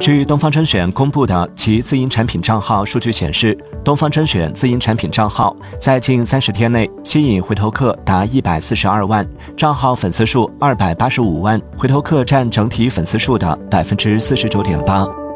[0.00, 9.26] 据东方甄选公布的其自营产品账号数据显示东方甄选自营产品账号在近三十天内吸引回头客达一百四十二万
[9.56, 15.27] 账号粉丝数二百八十五万回头客占整体粉丝数的百分之四十九点八。